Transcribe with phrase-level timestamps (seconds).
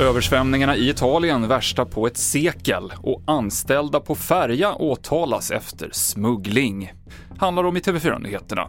[0.00, 6.92] Översvämningarna i Italien värsta på ett sekel och anställda på färja åtalas efter smuggling.
[7.38, 8.68] Handlar om i TV4-nyheterna.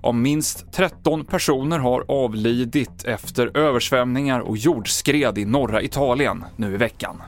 [0.00, 6.76] Om minst 13 personer har avlidit efter översvämningar och jordskred i norra Italien nu i
[6.76, 7.22] veckan.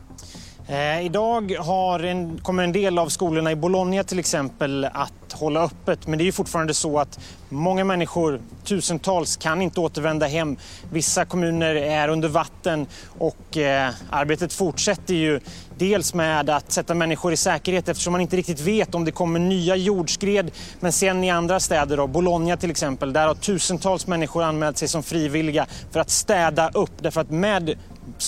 [0.68, 5.64] Eh, idag har en, kommer en del av skolorna i Bologna till exempel att hålla
[5.64, 6.06] öppet.
[6.06, 7.18] Men det är ju fortfarande så att
[7.48, 10.56] många människor, tusentals, kan inte återvända hem.
[10.92, 12.86] Vissa kommuner är under vatten
[13.18, 15.40] och eh, arbetet fortsätter ju
[15.78, 19.40] dels med att sätta människor i säkerhet eftersom man inte riktigt vet om det kommer
[19.40, 20.50] nya jordskred.
[20.80, 24.88] Men sen i andra städer, då, Bologna till exempel, där har tusentals människor anmält sig
[24.88, 26.92] som frivilliga för att städa upp.
[27.00, 27.76] Därför att med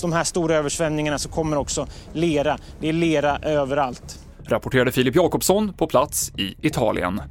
[0.01, 2.57] de här stora översvämningarna så kommer också lera.
[2.79, 4.19] Det är lera överallt.
[4.45, 7.21] Rapporterade Filip Jakobsson på plats i Italien.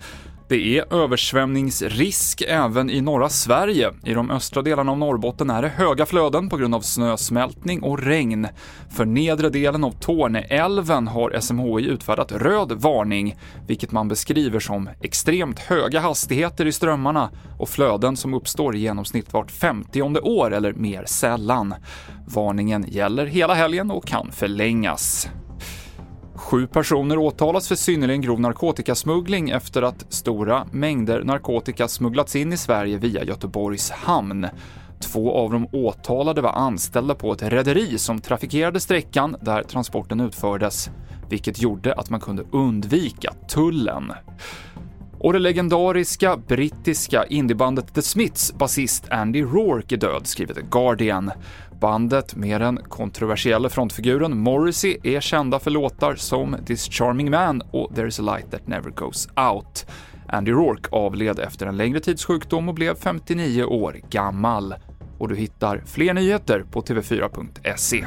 [0.49, 3.93] Det är översvämningsrisk även i norra Sverige.
[4.05, 7.99] I de östra delarna av Norrbotten är det höga flöden på grund av snösmältning och
[7.99, 8.49] regn.
[8.91, 15.59] För nedre delen av Torneälven har SMHI utfärdat röd varning, vilket man beskriver som extremt
[15.59, 21.05] höga hastigheter i strömmarna och flöden som uppstår i genomsnitt vart 50 år eller mer
[21.07, 21.75] sällan.
[22.27, 25.29] Varningen gäller hela helgen och kan förlängas.
[26.47, 32.57] Sju personer åtalas för synnerligen grov narkotikasmuggling efter att stora mängder narkotika smugglats in i
[32.57, 34.47] Sverige via Göteborgs hamn.
[35.01, 40.91] Två av de åtalade var anställda på ett rederi som trafikerade sträckan där transporten utfördes,
[41.29, 44.13] vilket gjorde att man kunde undvika tullen.
[45.27, 51.31] Och det legendariska brittiska indiebandet The Smiths basist Andy Rourke är död, skriver The Guardian.
[51.81, 57.91] Bandet med den kontroversiella frontfiguren Morrissey är kända för låtar som This Charming Man och
[57.91, 59.87] There's a Light That Never Goes Out.
[60.29, 64.75] Andy Rourke avled efter en längre tids sjukdom och blev 59 år gammal.
[65.19, 68.07] Och du hittar fler nyheter på tv4.se.